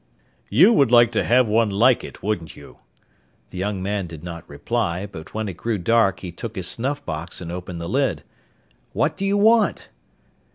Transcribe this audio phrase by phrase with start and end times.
[0.49, 2.79] 'You would like to have one like it, wouldn't you?'
[3.49, 7.05] The young man did not reply, but when it grew dark he took his snuff
[7.05, 8.23] box and opened the lid.
[8.93, 9.89] 'What do you want?